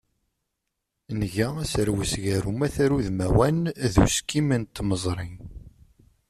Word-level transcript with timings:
Nga 1.19 1.47
aserwes 1.63 2.13
gar 2.23 2.43
umatar 2.51 2.89
udmawan, 2.97 3.59
d 3.93 3.95
uskim 4.03 4.49
n 4.61 4.63
tmeẓri. 4.65 5.29